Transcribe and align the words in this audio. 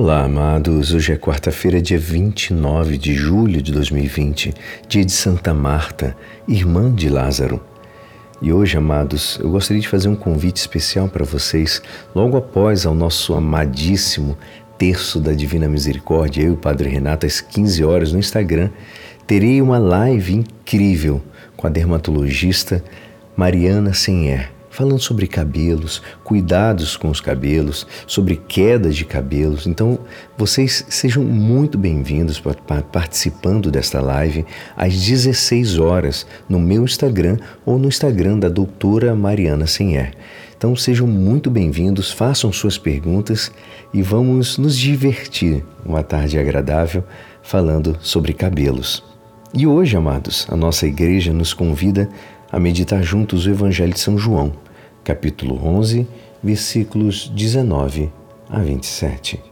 Olá, 0.00 0.22
amados. 0.22 0.94
Hoje 0.94 1.12
é 1.12 1.16
quarta-feira, 1.16 1.82
dia 1.82 1.98
29 1.98 2.96
de 2.96 3.14
julho 3.14 3.60
de 3.60 3.72
2020, 3.72 4.54
dia 4.88 5.04
de 5.04 5.10
Santa 5.10 5.52
Marta, 5.52 6.16
irmã 6.46 6.94
de 6.94 7.08
Lázaro. 7.08 7.60
E 8.40 8.52
hoje, 8.52 8.76
amados, 8.76 9.40
eu 9.42 9.50
gostaria 9.50 9.82
de 9.82 9.88
fazer 9.88 10.08
um 10.08 10.14
convite 10.14 10.58
especial 10.58 11.08
para 11.08 11.24
vocês, 11.24 11.82
logo 12.14 12.36
após 12.36 12.86
ao 12.86 12.94
nosso 12.94 13.34
amadíssimo 13.34 14.38
Terço 14.78 15.18
da 15.18 15.32
Divina 15.32 15.68
Misericórdia, 15.68 16.42
eu 16.42 16.50
e 16.50 16.54
o 16.54 16.56
Padre 16.56 16.88
Renato, 16.88 17.26
às 17.26 17.40
15 17.40 17.82
horas 17.84 18.12
no 18.12 18.20
Instagram, 18.20 18.70
terei 19.26 19.60
uma 19.60 19.78
live 19.78 20.32
incrível 20.32 21.20
com 21.56 21.66
a 21.66 21.70
dermatologista 21.70 22.84
Mariana 23.36 23.92
Senher 23.92 24.57
falando 24.70 25.00
sobre 25.00 25.26
cabelos, 25.26 26.02
cuidados 26.22 26.96
com 26.96 27.08
os 27.08 27.20
cabelos, 27.20 27.86
sobre 28.06 28.36
queda 28.36 28.90
de 28.90 29.04
cabelos. 29.04 29.66
Então, 29.66 29.98
vocês 30.36 30.84
sejam 30.88 31.24
muito 31.24 31.78
bem-vindos 31.78 32.42
participando 32.92 33.70
desta 33.70 34.00
live 34.00 34.44
às 34.76 34.94
16 34.94 35.78
horas 35.78 36.26
no 36.48 36.60
meu 36.60 36.84
Instagram 36.84 37.38
ou 37.64 37.78
no 37.78 37.88
Instagram 37.88 38.38
da 38.38 38.48
doutora 38.48 39.14
Mariana 39.14 39.66
Senher. 39.66 40.12
Então, 40.56 40.74
sejam 40.74 41.06
muito 41.06 41.50
bem-vindos, 41.50 42.10
façam 42.10 42.52
suas 42.52 42.76
perguntas 42.76 43.52
e 43.94 44.02
vamos 44.02 44.58
nos 44.58 44.76
divertir 44.76 45.64
uma 45.86 46.02
tarde 46.02 46.36
agradável 46.36 47.04
falando 47.42 47.96
sobre 48.00 48.32
cabelos. 48.32 49.04
E 49.54 49.66
hoje, 49.66 49.96
amados, 49.96 50.46
a 50.50 50.56
nossa 50.56 50.86
igreja 50.86 51.32
nos 51.32 51.54
convida 51.54 52.08
meditar 52.56 53.02
juntos 53.02 53.46
o 53.46 53.50
Evangelho 53.50 53.92
de 53.92 54.00
São 54.00 54.16
João 54.16 54.52
capítulo 55.08 55.66
11, 55.66 56.06
versículos 56.42 57.28
19 57.34 58.12
a 58.50 58.58
27. 58.58 59.42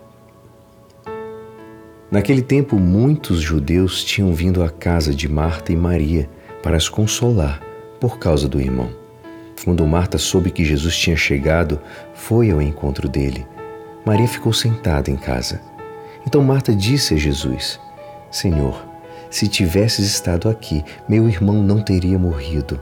Naquele 2.10 2.42
tempo, 2.42 2.78
muitos 2.78 3.40
judeus 3.40 4.04
tinham 4.04 4.34
vindo 4.34 4.62
à 4.62 4.68
casa 4.68 5.14
de 5.14 5.26
Marta 5.26 5.72
e 5.72 5.76
Maria 5.76 6.28
para 6.62 6.76
as 6.76 6.90
consolar 6.90 7.62
por 7.98 8.18
causa 8.18 8.46
do 8.46 8.60
irmão. 8.60 8.90
Quando 9.64 9.86
Marta 9.86 10.18
soube 10.18 10.50
que 10.50 10.62
Jesus 10.62 10.94
tinha 10.94 11.16
chegado, 11.16 11.80
foi 12.12 12.50
ao 12.50 12.60
encontro 12.60 13.08
dele. 13.08 13.46
Maria 14.04 14.28
ficou 14.28 14.52
sentada 14.52 15.10
em 15.10 15.16
casa. 15.16 15.62
Então 16.26 16.44
Marta 16.44 16.74
disse 16.74 17.14
a 17.14 17.16
Jesus: 17.16 17.80
Senhor, 18.30 18.85
se 19.30 19.48
tivesses 19.48 20.06
estado 20.06 20.48
aqui, 20.48 20.84
meu 21.08 21.28
irmão 21.28 21.62
não 21.62 21.80
teria 21.80 22.18
morrido. 22.18 22.80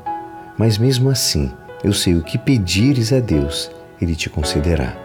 Mas 0.56 0.78
mesmo 0.78 1.10
assim, 1.10 1.50
eu 1.82 1.92
sei 1.92 2.14
o 2.14 2.22
que 2.22 2.38
pedires 2.38 3.12
a 3.12 3.20
Deus, 3.20 3.70
ele 4.00 4.14
te 4.14 4.30
concederá. 4.30 4.96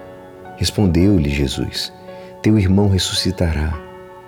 Respondeu-lhe 0.58 1.30
Jesus: 1.30 1.92
Teu 2.42 2.60
irmão 2.60 2.90
ressuscitará. 2.90 3.74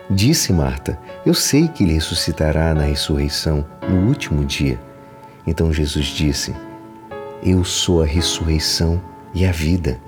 Disse 0.10 0.52
Marta: 0.52 0.98
Eu 1.26 1.34
sei 1.34 1.68
que 1.68 1.84
ele 1.84 1.94
ressuscitará 1.94 2.74
na 2.74 2.84
ressurreição 2.84 3.66
no 3.88 4.08
último 4.08 4.44
dia. 4.46 4.80
Então 5.46 5.74
Jesus 5.74 6.06
disse: 6.08 6.56
Eu 7.44 7.64
sou 7.64 8.02
a 8.02 8.06
ressurreição 8.06 9.02
e 9.34 9.46
a 9.46 9.52
vida. 9.52 10.00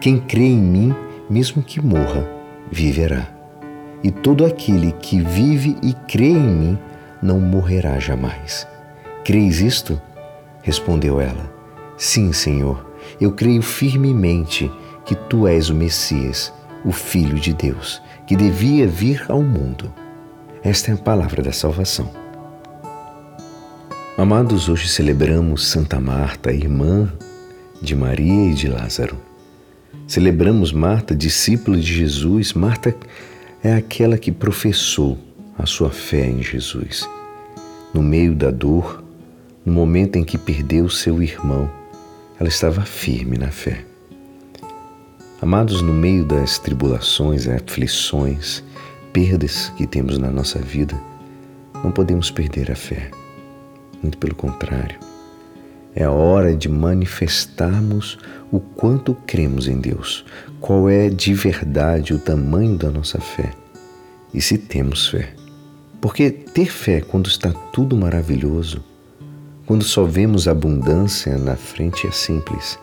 Quem 0.00 0.18
crê 0.20 0.44
em 0.44 0.58
mim, 0.58 0.94
mesmo 1.28 1.62
que 1.62 1.80
morra, 1.80 2.28
viverá. 2.70 3.33
E 4.04 4.10
todo 4.10 4.44
aquele 4.44 4.92
que 4.92 5.18
vive 5.18 5.78
e 5.82 5.94
crê 6.06 6.28
em 6.28 6.38
mim 6.38 6.78
não 7.22 7.40
morrerá 7.40 7.98
jamais. 7.98 8.68
Creis 9.24 9.62
isto? 9.62 10.00
Respondeu 10.62 11.22
ela. 11.22 11.50
Sim, 11.96 12.30
Senhor, 12.30 12.84
eu 13.18 13.32
creio 13.32 13.62
firmemente 13.62 14.70
que 15.06 15.14
tu 15.14 15.48
és 15.48 15.70
o 15.70 15.74
Messias, 15.74 16.52
o 16.84 16.92
Filho 16.92 17.40
de 17.40 17.54
Deus, 17.54 18.02
que 18.26 18.36
devia 18.36 18.86
vir 18.86 19.24
ao 19.28 19.42
mundo. 19.42 19.90
Esta 20.62 20.90
é 20.90 20.94
a 20.94 20.98
palavra 20.98 21.42
da 21.42 21.52
salvação. 21.52 22.10
Amados, 24.18 24.68
hoje 24.68 24.86
celebramos 24.86 25.66
Santa 25.66 25.98
Marta, 25.98 26.52
irmã 26.52 27.10
de 27.80 27.96
Maria 27.96 28.50
e 28.50 28.54
de 28.54 28.68
Lázaro. 28.68 29.16
Celebramos 30.06 30.72
Marta, 30.72 31.14
discípula 31.14 31.78
de 31.78 31.92
Jesus. 31.94 32.52
Marta 32.52 32.94
é 33.64 33.72
aquela 33.72 34.18
que 34.18 34.30
professou 34.30 35.18
a 35.58 35.64
sua 35.64 35.88
fé 35.88 36.26
em 36.26 36.42
Jesus. 36.42 37.08
No 37.94 38.02
meio 38.02 38.34
da 38.34 38.50
dor, 38.50 39.02
no 39.64 39.72
momento 39.72 40.16
em 40.16 40.24
que 40.24 40.36
perdeu 40.36 40.86
seu 40.90 41.22
irmão, 41.22 41.70
ela 42.38 42.48
estava 42.50 42.82
firme 42.82 43.38
na 43.38 43.50
fé. 43.50 43.82
Amados, 45.40 45.80
no 45.80 45.94
meio 45.94 46.26
das 46.26 46.58
tribulações, 46.58 47.48
aflições, 47.48 48.62
perdas 49.14 49.72
que 49.78 49.86
temos 49.86 50.18
na 50.18 50.30
nossa 50.30 50.58
vida, 50.58 50.94
não 51.82 51.90
podemos 51.90 52.30
perder 52.30 52.70
a 52.70 52.76
fé. 52.76 53.10
Muito 54.02 54.18
pelo 54.18 54.34
contrário. 54.34 54.98
É 55.94 56.08
hora 56.08 56.54
de 56.54 56.68
manifestarmos 56.68 58.18
o 58.50 58.58
quanto 58.58 59.14
cremos 59.26 59.68
em 59.68 59.78
Deus, 59.78 60.24
qual 60.60 60.88
é 60.88 61.08
de 61.08 61.32
verdade 61.34 62.12
o 62.12 62.18
tamanho 62.18 62.76
da 62.76 62.90
nossa 62.90 63.20
fé 63.20 63.52
e 64.32 64.40
se 64.40 64.58
temos 64.58 65.08
fé. 65.08 65.32
Porque 66.00 66.30
ter 66.30 66.66
fé 66.66 67.00
quando 67.00 67.28
está 67.28 67.52
tudo 67.72 67.96
maravilhoso 67.96 68.82
quando 69.66 69.82
só 69.82 70.04
vemos 70.04 70.46
abundância 70.46 71.38
na 71.38 71.56
frente 71.56 72.06
é 72.06 72.10
simples. 72.10 72.78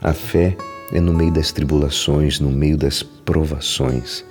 A 0.00 0.12
fé 0.12 0.56
é 0.92 1.00
no 1.00 1.12
meio 1.12 1.32
das 1.32 1.50
tribulações, 1.50 2.38
no 2.38 2.50
meio 2.50 2.76
das 2.76 3.02
provações. 3.02 4.24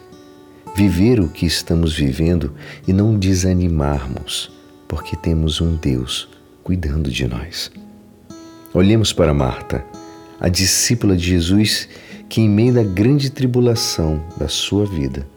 Viver 0.75 1.19
o 1.19 1.27
que 1.27 1.45
estamos 1.45 1.93
vivendo 1.93 2.53
e 2.87 2.93
não 2.93 3.17
desanimarmos, 3.17 4.49
porque 4.87 5.15
temos 5.17 5.59
um 5.59 5.75
Deus 5.75 6.29
cuidando 6.63 7.11
de 7.11 7.27
nós. 7.27 7.69
Olhemos 8.75 9.13
para 9.13 9.35
Marta, 9.35 9.85
a 10.39 10.49
discípula 10.49 11.15
de 11.15 11.23
Jesus, 11.23 11.87
que 12.27 12.41
em 12.41 12.49
meio 12.49 12.73
da 12.73 12.83
grande 12.83 13.29
tribulação 13.29 14.19
da 14.35 14.47
sua 14.47 14.83
vida, 14.83 15.27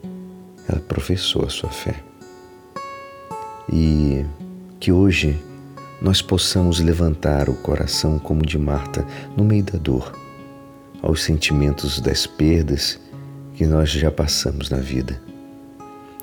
ela 0.67 0.79
professou 0.79 1.45
a 1.45 1.49
sua 1.49 1.69
fé. 1.69 1.93
E 3.71 4.25
que 4.79 4.91
hoje 4.91 5.39
nós 6.01 6.19
possamos 6.19 6.79
levantar 6.79 7.47
o 7.47 7.53
coração 7.53 8.17
como 8.17 8.43
de 8.43 8.57
Marta 8.57 9.05
no 9.35 9.43
meio 9.43 9.65
da 9.65 9.77
dor, 9.77 10.17
aos 11.03 11.21
sentimentos 11.21 11.99
das 11.99 12.25
perdas 12.25 12.99
que 13.53 13.67
nós 13.67 13.91
já 13.91 14.09
passamos 14.09 14.71
na 14.71 14.77
vida. 14.77 15.21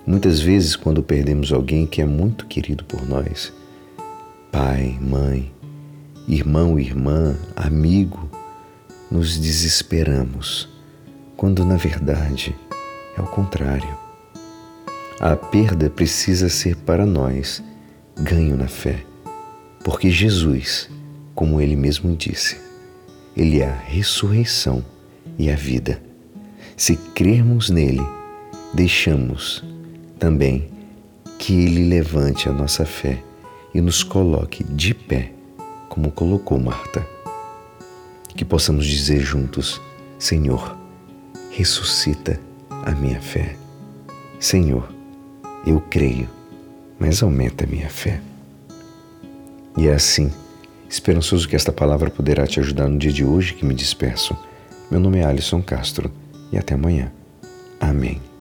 Muitas 0.04 0.40
vezes, 0.40 0.74
quando 0.74 1.00
perdemos 1.00 1.52
alguém 1.52 1.86
que 1.86 2.02
é 2.02 2.04
muito 2.04 2.44
querido 2.46 2.82
por 2.84 3.08
nós, 3.08 3.52
pai, 4.50 4.98
mãe, 5.00 5.54
irmão, 6.28 6.78
irmã, 6.78 7.36
amigo, 7.54 8.28
nos 9.10 9.38
desesperamos, 9.38 10.68
quando 11.36 11.64
na 11.64 11.76
verdade 11.76 12.54
é 13.16 13.20
o 13.20 13.26
contrário. 13.26 13.96
A 15.20 15.36
perda 15.36 15.88
precisa 15.88 16.48
ser 16.48 16.76
para 16.76 17.06
nós 17.06 17.62
ganho 18.16 18.56
na 18.56 18.68
fé 18.68 19.04
porque 19.84 20.10
Jesus, 20.10 20.88
como 21.34 21.60
ele 21.60 21.76
mesmo 21.76 22.16
disse, 22.16 22.56
ele 23.36 23.60
é 23.60 23.68
a 23.68 23.76
ressurreição 23.76 24.82
e 25.38 25.50
a 25.50 25.54
vida. 25.54 26.02
Se 26.74 26.96
crermos 26.96 27.68
nele, 27.68 28.02
deixamos 28.72 29.62
também 30.18 30.70
que 31.38 31.52
ele 31.52 31.86
levante 31.86 32.48
a 32.48 32.52
nossa 32.52 32.86
fé 32.86 33.22
e 33.74 33.80
nos 33.80 34.02
coloque 34.02 34.64
de 34.64 34.94
pé, 34.94 35.32
como 35.94 36.10
colocou 36.10 36.58
Marta. 36.58 37.06
Que 38.36 38.44
possamos 38.44 38.84
dizer 38.84 39.20
juntos: 39.20 39.80
Senhor, 40.18 40.76
ressuscita 41.52 42.40
a 42.68 42.90
minha 42.90 43.20
fé. 43.20 43.54
Senhor, 44.40 44.92
eu 45.64 45.80
creio, 45.80 46.28
mas 46.98 47.22
aumenta 47.22 47.62
a 47.62 47.66
minha 47.68 47.88
fé. 47.88 48.20
E 49.78 49.86
é 49.86 49.94
assim, 49.94 50.32
esperançoso 50.90 51.48
que 51.48 51.54
esta 51.54 51.72
palavra 51.72 52.10
poderá 52.10 52.44
te 52.44 52.58
ajudar 52.58 52.88
no 52.88 52.98
dia 52.98 53.12
de 53.12 53.24
hoje 53.24 53.54
que 53.54 53.64
me 53.64 53.72
despeço. 53.72 54.36
Meu 54.90 54.98
nome 54.98 55.18
é 55.18 55.24
Alisson 55.24 55.62
Castro 55.62 56.10
e 56.50 56.58
até 56.58 56.74
amanhã. 56.74 57.12
Amém. 57.80 58.20